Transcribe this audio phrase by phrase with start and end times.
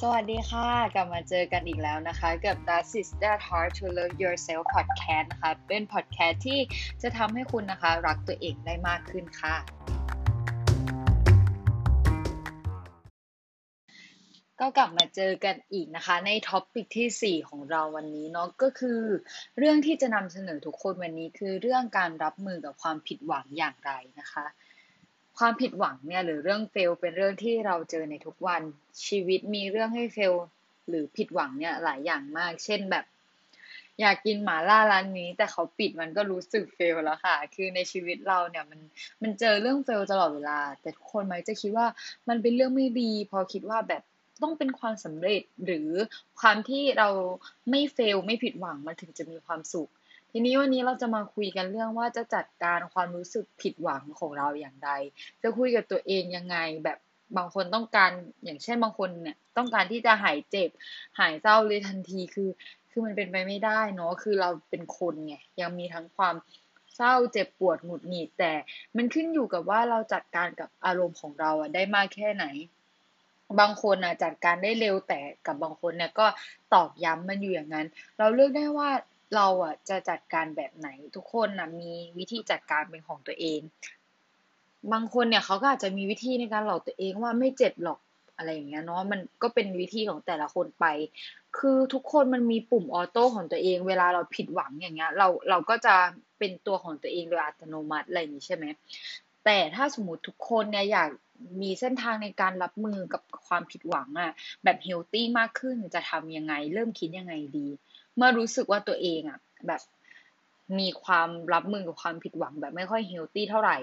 [0.00, 6.60] สวัสดีค่ะ กลับมาเจอกันอีกแล้วนะคะกับ That is That Hard to Love Yourself Podcast นะคะ เป็น podcast ที่
[7.02, 9.56] จะทำให้คุณนะคะ รักตัวเองได้มากขึ้นค่ะ
[14.60, 19.00] ก็กลับมาเจอกันอีกนะคะ ใน topic ที่ 4 ของเราวันนี้เนาะก็คือ
[19.58, 24.46] เรื่องที่จะนำเสนอทุกคนวันนี้คือเรื่องการรับมือกับความผิดหวังอย่างไรนะคะ
[25.38, 28.62] ความผิดหวังเนี่ยหรือเรื่องเฟลเป็นเรื่องที่เราเจอในทุกวัน
[29.06, 30.34] ชีวิตมีเรื่องให้เฟล
[30.88, 33.04] หรือผิดหวังเนี่ยหลายอย่างมาก เช่นแบบ
[34.00, 38.80] อยากกินหมาล่าร้านนี้ แต่เขาปิดมันก็รู้สึกเฟลแล้วค่ะ คือในชีวิตเราเนี่ยมัน
[39.22, 41.86] มันเจอเรื่องเฟลตลอดเวลา แต่ทุกคนมักจะคิดว่า
[42.28, 44.02] มันเป็นเรื่องไม่ดี พอคิดว่าแบบ
[44.42, 45.88] ต้องเป็นความสำเร็จหรือ
[46.40, 47.08] ความที่เรา
[47.70, 49.90] ไม่เฟลไม่ผิดหวังมันถึงจะมีความสุข
[50.36, 54.90] ทีนี้วันนี้เราจะมาคุยกันเรื่องว่าจะจัดการความรู้สึกผิดหวังของเราอย่างไร
[55.42, 56.98] จะคุยกับตัวเองยังไงแบบ
[57.36, 58.10] บางคนต้องการ
[58.44, 60.70] อย่างเช่นบางคนเนี่ยต้องการที่จะหายเจ็บ
[61.18, 62.50] หายเศร้าเลยทันทีคือ
[62.90, 66.34] คือมันเป็นไปไม่ได้เนาะคือเราเป็นคนไงยังมีทั้งความ
[66.96, 68.52] เศร้าเจ็บปวดหงุดหงิดแต่
[68.96, 72.46] มันขึ้นอยู่กับว่าเราจัดการกับอารมณ์ของเราอะได้มากแค่ไหน
[73.60, 76.26] บางคนอะจัดการได้เร็วแต่กับบางคนเนี่ยก็
[76.74, 77.86] ตอกย้ำมันอยู่อย่างนั้น
[78.18, 78.90] เราเลือกได้ว่า
[79.34, 83.60] เราอะจะจัดการแบบไหนทุกคนนะมีวิธีจัดการเป็นของตัวเอง
[84.92, 87.98] บางคนเนี่ยเขาก็อาจจะมีวิธีในการหลอกตัวเองว่าไม่เจ็บหรอก
[88.36, 90.86] อะไรอย่างเงี้ยเนาะมันก็เป็นวิธีของแต่ละคนไป
[91.58, 95.94] คือทุกคนมันมีปุ่มออโต้ของตัวเอง เวลาเราผิดหวังอย่างเงี้ย เราเราก็จะ
[96.38, 98.66] เป็นตัวของตัวเองโดยอัตโนมัติอะไรอย่างนี้ใช่ไหม
[99.44, 101.08] แต่ถ้าสมมติทุกคนเนี่ยอยาก
[101.62, 104.32] มีเส้นทางในการรับมือกับความผิดหวังอะ
[104.64, 107.66] แบบเฮลตี้มากขึ้นจะทำยังไง เริ่มคิดยังไงดี
[108.16, 109.82] เมื่อรู้สึกว่าตัวเองอะแบบ
[110.78, 113.76] มีความรับมือกับความผิดหวังแบบไม่ค่อยเฮลตี้เท่าไหร่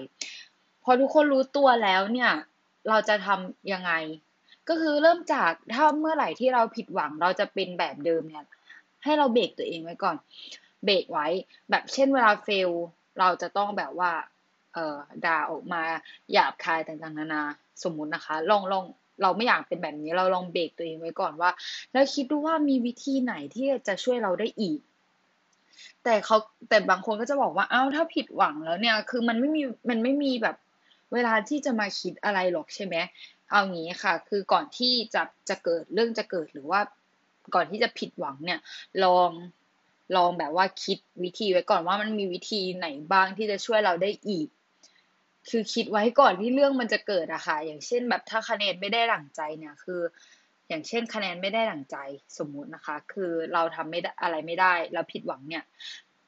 [0.84, 2.32] พอทุกคนรู้ตัวแล้วเนี่ย
[2.88, 3.92] เราจะทำยังไง
[4.68, 8.44] ก็คือเริ่มจากถ้าเมื่อไหร่ที่เราผิดหวังเราจะเป็นแบบเดิมเนี่ย
[9.04, 10.16] ให้เราเบรกตัวเองไว้ก่อน
[10.84, 11.26] เบรกไว้
[11.70, 12.70] แบบเช่นเวลาเฟล
[13.18, 14.12] เราจะต้องแบบว่า
[14.74, 15.82] เอ่อด่าออกมา
[16.32, 17.42] หยาบคายต่างๆนานา
[17.82, 18.84] สมมุตินะคะ ลองลอง
[19.22, 21.50] เราไม่อยากเป็นแบบนี้เราลองเบรกตัวเองไว้ก่อนว่า
[21.92, 24.78] แล้วคิดดูว่ามีวิธีไหนที่จะช่วยเราได้อีก
[26.04, 26.36] แต่เขา
[26.68, 30.56] แต่บางคนก็จะบอกว่าเอ้าถ้าผิดหวังแล้วเนี่ย คือมันไม่มีมันไม่มีแบบ
[31.12, 32.96] เวลาที่จะมาคิดอะไรหรอกใช่ไหม
[33.50, 36.80] เอางี้ค่ะ คือก่อนที่จะจะเกิดเรื่องจะเกิดหรือว่า
[37.54, 38.60] ก่อนที่จะผิดหวังเนี่ย
[39.04, 39.30] ลอง
[40.16, 44.48] ลองแบบว่าคิดวิธีไว้ก่อนว่ามันมีวิธีไหนบ้างที่จะช่วยเราได้อีก
[45.48, 50.00] คือคิดไว้ก่อนที่เรื่องมันจะเกิดอะค่ะ อย่างเช่นแบบถ้าคะแนนไม่ได้หลังใจเนี่ยคือ
[50.68, 51.96] อย่างเช่นคะแนนไม่ได้หลังใจ
[52.38, 55.64] สมมุตินะคะ คือเราทำไม่ได้อะไรไม่ได้เราผิดหวังเนี่ย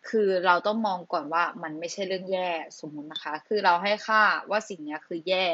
[0.09, 5.47] คือเราต้องมองก่อนว่ามันไม่ใช่เรื่องแย่สมมุตินะคะ คือเราให้ค่าว่าสิ่งนี้คือแย่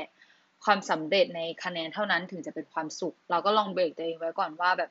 [0.64, 4.90] ความสำเร็จในคะแนนเท่านั้นถึงจะเป็นความสุข เราก็ลองเบรกตัวเองไว้ก่อนว่าแบบ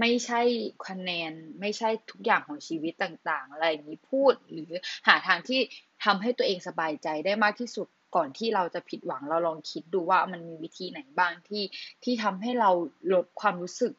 [0.00, 0.40] ไม่ใช่
[0.88, 4.70] คะแนนไม่ใช่ทุกอย่างของชีวิตต่าง ๆ อะไรอย่างนี้พูดหรือ
[5.08, 5.60] หาทางที่
[6.04, 11.64] ทำให้ตัวเองสบายใจได้มากที่สุดก่อนที่เราจะผิดหวังเราลองคิดดูว่ามันมีวิธีไหนบ้างที่
[12.04, 12.70] ที่ทำให้เรา
[13.14, 13.92] ลดความรู้สึก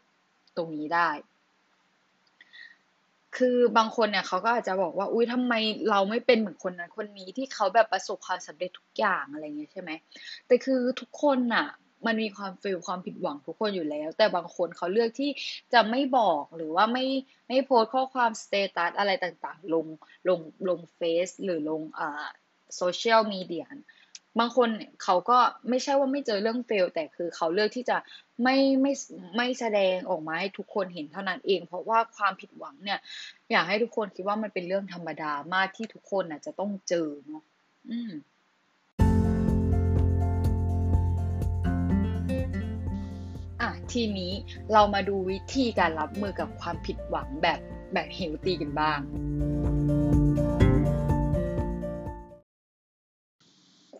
[0.58, 1.10] ตรงนี้ได้
[3.38, 5.54] คือบางคนเนี่ยเขาก็อาจจะบอกว่า อุ้ยทำไม
[5.90, 9.92] เราไม่เป็นเหมือนคนนั้นคนนี้ที่เขาแบบประสบความสำเร็จทุกอย่างอะไรเงี้ยใช่ไหม
[10.48, 11.68] แต่คือทุกคนน่ะ
[12.06, 15.32] มันมีความเฟลความผิดหวังทุกคนอยู่แล้ว แต่บางคนเขาเลือกที่
[15.74, 17.06] จะไม่บอกหรือว่าไม่
[17.48, 19.86] ไม่โพสข้อความสเตตัสอะไรต่างๆ ลง
[20.28, 20.40] ลง
[20.70, 22.28] ลงเฟซหรือลงอ่า
[22.76, 23.66] โซเชียลมีเดีย
[24.40, 24.70] บางคน
[25.04, 25.38] เขาก็
[25.70, 27.98] ไม่ใช่ว่าไม่เจอเรื่องเฟล แต่คือเขาเลือกที่จะ
[28.44, 28.94] ไม่ไม่
[29.38, 33.00] ไม่แสดงออกมาให้ทุกคนเห็นเท่านั้นเอง เพราะว่าความผิดหวังเนี่ย
[33.52, 37.44] อยากให้ทุกคนคิดว่ามันเป็นเรื่องธรรมดามากที่ทุกคนน่ะจะต้องเจอเนาะ
[37.90, 38.12] อืม
[43.94, 44.34] ทีนี้
[44.74, 47.60] เรามาดูวิธีการรับมือกับความผิดหวังแบบ
[47.94, 49.00] แบบเฮลตี้กันบ้าง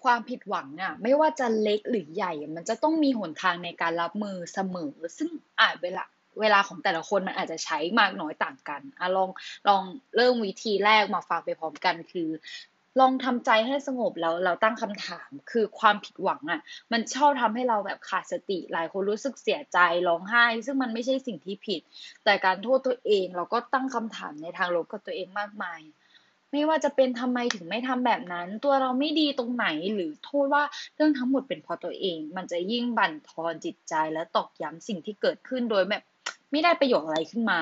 [0.04, 6.04] ความผิดหวังอะไม่ว่าจะเล็กหรือใหญ่ มันจะต้องมีหนทางในการรับมือเสมอ ซึ่งอาจเวลา
[6.40, 9.30] เวลาของแต่ละคนมันอาจจะใช้มากน้อยต่างกันอะลอง
[9.68, 9.84] ลอง
[10.16, 12.30] เริ่มวิธีแรกมาฟังไปพร้อมกันคือ
[13.00, 21.82] ลองทำใจให้สงบแล้วเราตั้งคำถามคือความผิดหวังอะ่ะ มันชอบทำให้เราแบบขาดสติหลายคนรู้สึกเสียใจร้องไห้ ซึ่งมันไม่ใช่สิ่งที่ผิด
[22.24, 25.82] แต่การโทษตัวเองเราก็ตั้งคำถามในทางลบกับตัวเองมากมาย
[26.52, 30.64] ไม่ว่าจะเป็นทำไมถึงไม่ทำแบบนั้น ตัวเราไม่ดีตรงไหนหรือโทษว่า
[30.96, 36.04] เรื่องทั้งหมดเป็นเพราะตัวเอง มันจะยิ่งบั่นทอนจิตใจและตอกย้ำสิ่งที่เกิดขึ้นโดยแบบ
[36.52, 37.60] ไม่ได้ประโยชน์อะไรขึ้นมา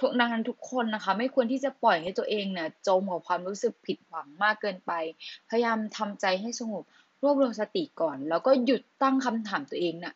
[0.00, 4.92] ทุกนางนั้นทุกคนนะคะ ไม่ควรที่จะปล่อยให้ตัวเองเนี่ยจมกับความรู้สึกผิดหวังมากเกินไป
[5.48, 6.84] พยายามทำใจให้สงบ
[7.22, 10.14] รวบรวมสติก่อน แล้วก็หยุดตั้งคำถามตัวเองนะ่ะ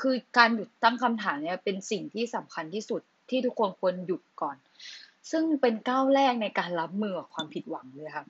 [0.00, 3.00] คือการหยุดตั้งคำถามเนี่ยเป็นสิ่งที่สำคัญที่สุด
[3.30, 4.56] ที่ทุกคนควรหยุดก่อน
[5.30, 8.26] ซึ่งเป็นก้าวแรกในการรับมือกับความผิดหวังเลยค่ะ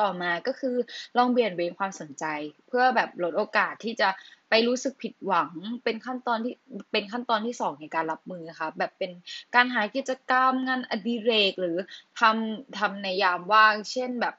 [0.00, 0.76] ต่อมาก็คือ
[1.16, 2.24] ลองเบี่ยนเบนความสนใจ
[2.68, 4.08] เพื่อแบบลดโอกาสที่จะ
[4.50, 5.50] ไปรู้สึกผิดหวัง
[5.84, 6.54] เป็นขั้นตอนที่
[6.92, 9.12] เป็นขั้นตอนที่สองในการรับมือค่ะแบบเป็น
[9.54, 11.76] การหากิจกรรมงานอดิเรกหรือ
[12.20, 14.34] ทำทำในยามว่าง เช่นแบบ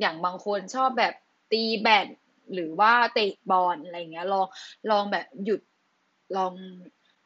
[0.00, 1.14] อย่างบางคนชอบแบบ
[1.52, 2.06] ตีแบด
[2.54, 4.46] หรือว่าเตะบอลอะไรเงี้ยลอง
[4.90, 5.60] ลองแบบหยุด
[6.36, 6.52] ลอง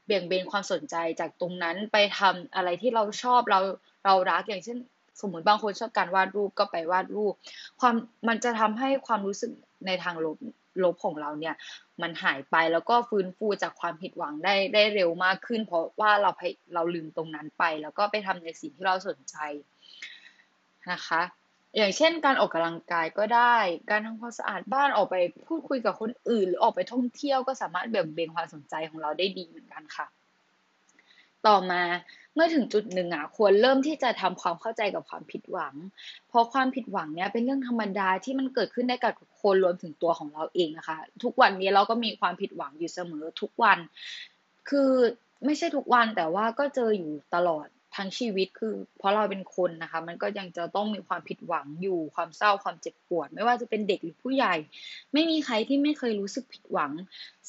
[0.04, 3.60] เบี่ยงเบนความสนใจจากตรงนั้นไปทำอะไรที่เราชอบเรา
[4.04, 4.78] เรารักอย่างเช่น
[5.20, 7.34] สมมติบางคนชอบการวาดรูปก็ไปวาดรูป
[7.80, 7.94] ความ
[8.28, 9.52] มันจะทำให้ความรู้สึก
[9.86, 10.38] ในทางลบ
[10.84, 11.54] ลบของเราเนี่ย
[12.02, 16.30] มันหายไปแล้วก็ฟื้นฟูจากความผิดหวังได้ได้เร็วมากขึ้น เพราะว่าเรา
[16.74, 19.36] เราลืมตรงนั้นไป แล้วก็ไปทำในสิ่งที่เราสนใจ
[20.90, 21.22] นะคะ
[21.76, 23.56] อย่างเช่นการออกกำลังกายก็ได้
[23.90, 25.16] การทำความสะอาดบ้านออกไป
[25.46, 30.06] พูดคุยกับคนอื่น หรือออกไปท่องเที่ยวก็สามารถเบี่ยงเบนความสนใจของเราได้ดีเหมือนกันค่ะ
[31.46, 31.82] ต่อมา
[32.34, 35.74] เมื่อถึงจุดหนึ่งอะควรเริ่มที่จะทำความเข้าใจกับความผิดหวัง
[36.28, 39.12] เพราะความผิดหวังเนี่ยเป็นเรื่องธรรมดาที่มันเกิดขึ้นได้กับ
[39.42, 43.78] คนรวมถึงตัวของเราเองนะคะ ทุกวันนี้เราก็มีความผิดหวังอยู่เสมอทุกวัน
[44.68, 44.90] คือ
[45.44, 47.66] ไม่ใช่ทุกวันแต่ว่าก็เจออยู่ตลอด
[47.96, 54.54] ทั้งชีวิตคือ เพราะเราเป็นคนนะคะ มันก็ยังจะต้องมีความผิดหวังอยู่ความเศร้าความเจ็บปวด ไม่ว่าจะเป็นเด็กหรือผู้ใหญ่
[55.12, 56.92] ไม่มีใครที่ไม่เคยรู้สึกผิดหวัง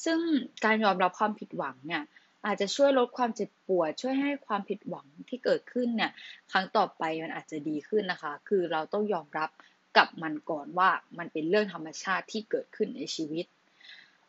[0.04, 0.18] ซึ่ง
[0.64, 2.02] การยอมรับความผิดหวังเนี่ย
[2.46, 6.12] อาจจะช่วยลดความเจ็บปวด ช่วยให้ความผิดหวังที่เกิดขึ้นเนี่ย
[6.52, 9.50] ครั้งต่อไปมันอาจจะดีขึ้นนะคะ คือเราต้องยอมรับ
[9.96, 13.46] กับมันก่อนว่ามันเป็นเรื่องธรรมชาติที่เกิดขึ้นในชีวิต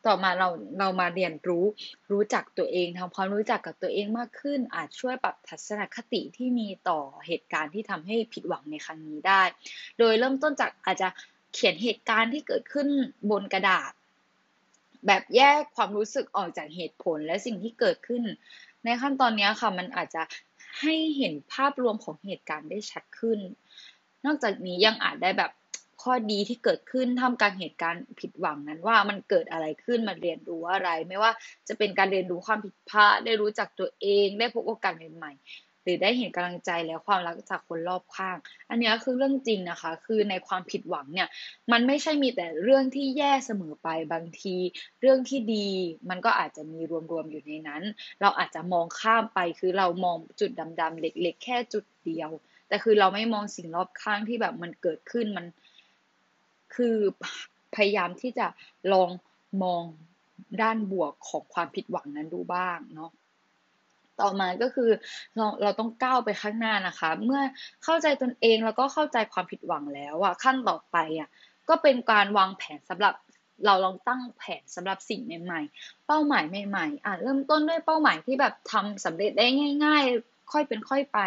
[0.08, 1.66] ต่อมาเราเรามาเรียนรู้
[2.12, 9.42] รู้จักตัวเองทำความรู้จักกับตัวเองมากขึ้น อาจช่วยปรับทัศนคติที่มีต่อเหตุการณ์ที่ทำให้ผิดหวังในครั้งนี้ได้
[10.00, 11.08] โดยเริ่มต้นจากอาจจะ
[11.54, 12.88] เขียนเหตุการณ์ที่เกิดขึ้น
[13.32, 13.92] บนกระดาษ
[15.08, 18.24] แบบแยกความรู้สึกออกจากเหตุผลและสิ่งที่เกิดขึ้น
[18.86, 20.24] ในขั้นตอนนี้ค่ะมันอาจจะ
[20.80, 23.40] ให้เห็นภาพรวมของเหตุการณ์ได้ชัดขึ้น
[24.26, 25.52] นอกจากนี้ยังอาจได้แบบ
[26.04, 31.32] ข้อดีที่เกิดขึ้นทำการเหตุการณ์ผิดหวังนั้นว่ามันเกิดอะไรขึ้นมาเรียนรู้อะไร ไม่ว่า
[31.68, 35.32] จะเป็นการเรียนรู้ความผิดพลาดได้รู้จักตัวเอง ได้พบโอกาสใหม่
[35.86, 38.38] หรือได้เห็นกำลังใจและความรักจากคนรอบข้าง
[38.70, 41.28] อันนี้คือเรื่องจริงนะคะ คือในความผิดหวังเนี่ย
[41.72, 44.56] มันไม่ใช่มีแต่เรื่องที่แย่เสมอไปบางที
[45.02, 45.68] เรื่องที่ดี
[46.10, 47.84] มันก็อาจจะมีรวมๆอยู่ในนั้น
[48.22, 50.52] เราอาจจะมองข้ามไปคือเรามองจุด
[50.82, 52.32] ดำๆเล็ก ๆ แค่จุดเดียว
[52.68, 55.46] แต่คือเราไม่มองสิ่งรอบข้างที่แบบมันเกิดขึ้นมัน
[56.76, 56.98] คือ
[57.76, 58.48] พยายามที่จะ
[58.94, 59.10] ลอง
[59.64, 59.84] มอง
[60.62, 63.12] ด้านบวกของความผิดหวังนั้นดูบ้างเนาะ
[64.22, 64.90] ต่อมาก็คือ
[65.36, 67.42] เราเราต้องก้าวไปข้างหน้านะคะ เมื่อ
[67.84, 71.30] เข้าใจตนเองแล้วก็เข้าใจความผิดหวังแล้วอะขั้นต่อไปอะ
[71.70, 73.14] ก็เป็นการวางแผนสำหรับ
[73.66, 79.46] เราลองตั้งแผนสำหรับสิ่งใหม่ ๆ เป้าหมายใหม่ๆอะเริ่มต้นด้วยเป้าหมายที่แบบทำสำเร็จได้
[79.86, 81.20] ง่าย ๆ ค่อยเป็นค่อยไป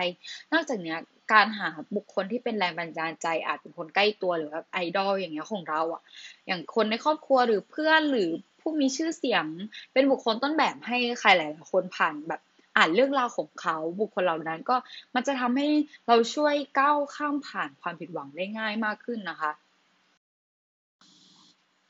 [0.53, 0.97] นอกจากนี้
[1.33, 6.03] การหาบุคคลที่เป็นแรงบันดาลใจอาจเป็นคนใกล้ตัวหรือแบบไอดอลอย่างเงี้ยของเราอะ
[6.47, 8.31] อย่างคนในครอบครัวหรือเพื่อนหรือ
[8.61, 9.45] ผู้มีชื่อเสียง
[9.93, 12.41] เป็นบุคคลต้นแบบให้ใครหลายๆคนผ่านแบบ
[12.79, 14.77] อ่านเรื่องราวของเขาบุคคลเหล่านั้นก็
[15.15, 15.69] มันจะทำให้
[16.07, 19.53] เราช่วยก้าวข้ามผ่านความผิดหวังได้ง่ายมากขึ้นนะคะ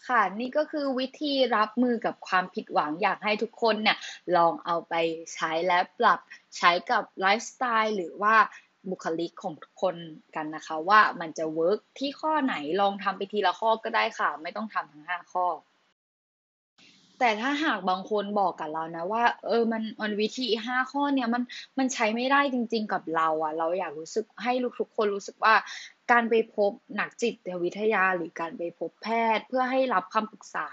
[0.08, 3.98] ค่ะนี่ก็คือวิธีรับมือกับความผิดหวังอยากให้ทุกคนเนี่ย
[4.36, 4.94] ลองเอาไป
[5.34, 6.20] ใช้และปรับ
[6.56, 8.36] ใช้กับไลฟ์สไตล์หรือว่า
[8.90, 9.96] บุคลิกของทุกคน
[10.34, 15.46] กันนะคะ ว่ามันจะเวิร์กที่ข้อไหนลองทำไปทีละข้อก็ได้ค่ะ ไม่ต้องทำทั้งห้าข้อ
[17.18, 21.42] แต่ถ้าหากบางคนบอกกับเรานะว่า เออมันมันวิธีห้าข้อเนี่ยมัน
[21.78, 25.54] มันใช้ไม่ได้จริง ๆ กับเราอะเราอยากรู้สึกให้ทุกคนรู้สึกว่า
[26.10, 27.34] การไปพบนักจิต
[27.64, 30.68] วิทยาหรือการไปพบแพทย์ เพื่อให้รับคำปรึกษา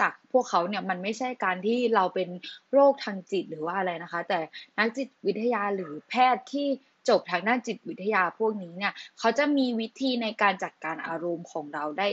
[0.00, 2.28] จากพวกเขาเนี่ยมันไม่ใช่การที่เราเป็น
[2.72, 4.40] โรคทางจิตหรือว่าอะไรนะคะ แต่
[4.78, 6.68] นักจิตวิทยาหรือแพทย์ที่
[7.08, 12.08] จบทางด้านจิตวิทยาพวกนี้เนี่ยเขาจะมีวิธีในการจัดการอารมณ์ของเราได้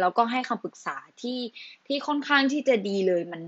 [0.00, 1.40] แล้วก็ให้คำปรึกษาที่
[1.86, 3.42] ที่ค่อนข้างที่จะดีเลยมัน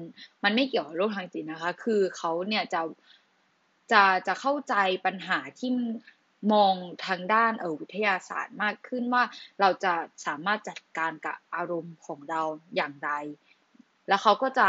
[0.45, 2.81] มันไม่เกี่ยวกับโรคทางจิตนะคะ คือเขาเนี่ยจะ
[3.93, 4.75] จะจะเข้าใจ
[5.07, 5.71] ปัญหาที่
[6.53, 6.75] มอง
[7.07, 9.23] ทางด้านเออวิทยาศาสตร์มากขึ้นว่า
[9.61, 9.95] เราจะ
[10.27, 12.43] สามารถจัดการกับอารมณ์ของเรา
[12.77, 13.11] อย่างไร
[14.09, 14.69] แล้วเขาก็จะ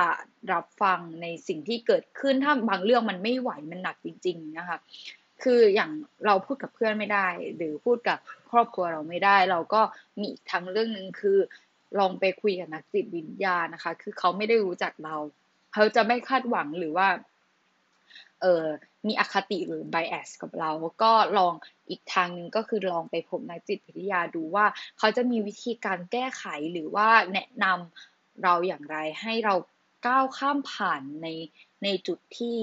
[0.53, 4.77] รับฟังในสิ่งที่เกิดขึ้นถ้าบางเรื่องมันไม่ไหวมันหนักจริง ๆ นะคะ
[5.43, 5.91] คืออย่าง
[6.25, 8.17] เราพูดกับเพื่อนไม่ได้ หรือพูดกับ
[8.51, 9.81] ครอบครัวเราไม่ได้ เราก็
[10.21, 11.37] มีทางเรื่องหนึ่งคือ
[11.99, 15.15] ลองไปคุยกับนักจิตวิญญาณนะคะ คือเขาไม่ได้รู้จักเรา
[15.73, 17.07] เขาจะไม่คาดหวังหรือว่า
[18.41, 18.65] เออ
[19.07, 20.71] มีอคติหรือ bias กับเรา
[21.03, 21.53] ก็ลอง
[21.89, 24.65] อีกทางหนึ่งก็คือลองไปพบนักจิตวิทยาดูว่า
[24.97, 29.55] เขาจะมีวิธีการแก้ไขหรือว่าแนะนำเราอย่างไรให้เรา
[30.07, 31.27] ก้าวข้ามผ่านใน
[31.83, 32.57] ในจุดที่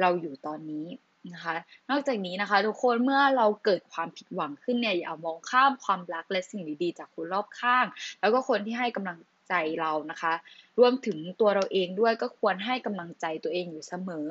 [0.00, 0.86] เราอยู่ตอนนี้
[1.34, 1.54] นะคะ
[1.90, 7.86] นอกจากนี้นะคะ ทุกคนเมื่อเราเกิดความผิดหวังขึ้นเนี่ยอย่ามองข้ามความรักและสิ่งดีๆ จากคนรอบข้าง
[8.20, 9.18] แล้วก็คนที่ให้กำลัง
[9.48, 10.34] ใจเรานะคะ
[10.78, 14.26] รวมถึงตัวเราเองด้วยก็ควรให้กำลังใจตัวเองอยู่เสมอ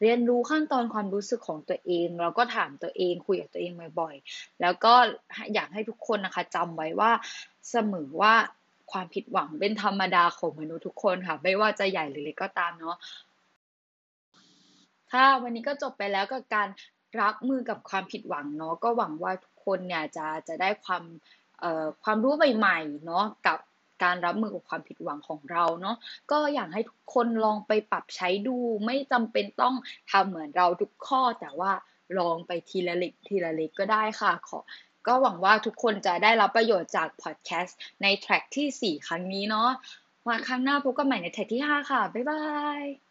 [0.00, 4.94] เรียนรู้ขั้นตอนความรู้สึกของตัวเอง แล้วก็ถามตัวเองคุยกับตัวเองบ่อยๆ แล้วก็
[5.54, 7.10] อยากให้ทุกคนนะคะจำไว้ว่า
[7.70, 8.34] เสมอว่า
[8.92, 12.96] ความผิดหวังเป็นธรรมดาของมนุษย์ทุกคนค่ะ ไม่ว่าจะใหญ่หรือเล็กก็ตามเนาะ
[15.12, 16.68] ค่ะวันนี้ก็จบไปแล้วกับการ
[17.20, 21.04] รับมือกับความผิดหวังเนาะก็หวังว่าทุกคนเนี่ยจะจะได้ความ
[21.60, 23.58] เอ่อความรู้ใหม่ๆเนาะกับ
[24.02, 25.96] การรับมือกับความผิดหวังของเราเนาะ
[26.30, 29.74] ก็อยากให้ทุกคนลองไปปรับใช้ดูไม่จำเป็นต้อง
[30.10, 31.72] ทำเหมือนเราทุกข้อ แต่ว่า
[32.18, 34.58] ลองไปทีละเล็กทีละเล็กก็ได้ค่ะขอ
[35.06, 39.70] ก็หวังว่าทุกคนจะได้รับประโยชน์จากพอดแคสต์ในแทร็กที่ 4 ครั้งนี้เนาะ
[40.26, 42.42] มาครั้งหน้าพบกันใหม่ในแทร็กที่ 5 ค่ะ บ๊ายบา
[42.82, 43.09] ย